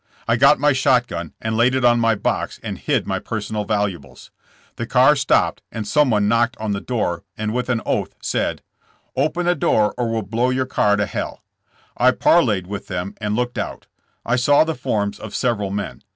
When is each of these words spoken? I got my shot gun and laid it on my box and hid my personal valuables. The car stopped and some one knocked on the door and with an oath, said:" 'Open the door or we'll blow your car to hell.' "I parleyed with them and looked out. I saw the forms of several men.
I 0.27 0.35
got 0.35 0.57
my 0.59 0.73
shot 0.73 1.05
gun 1.05 1.35
and 1.39 1.55
laid 1.55 1.75
it 1.75 1.85
on 1.85 1.99
my 1.99 2.15
box 2.15 2.59
and 2.63 2.79
hid 2.79 3.05
my 3.05 3.19
personal 3.19 3.65
valuables. 3.65 4.31
The 4.77 4.87
car 4.87 5.15
stopped 5.15 5.61
and 5.71 5.87
some 5.87 6.09
one 6.09 6.27
knocked 6.27 6.57
on 6.57 6.71
the 6.71 6.81
door 6.81 7.23
and 7.37 7.53
with 7.53 7.69
an 7.69 7.83
oath, 7.85 8.15
said:" 8.19 8.63
'Open 9.15 9.45
the 9.45 9.53
door 9.53 9.93
or 9.99 10.09
we'll 10.11 10.23
blow 10.23 10.49
your 10.49 10.65
car 10.65 10.95
to 10.95 11.05
hell.' 11.05 11.43
"I 11.95 12.09
parleyed 12.13 12.65
with 12.65 12.87
them 12.87 13.13
and 13.21 13.35
looked 13.35 13.59
out. 13.59 13.85
I 14.25 14.37
saw 14.37 14.63
the 14.63 14.73
forms 14.73 15.19
of 15.19 15.35
several 15.35 15.69
men. 15.69 16.01